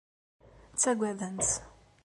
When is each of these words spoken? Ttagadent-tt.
Ttagadent-tt. 0.73 1.53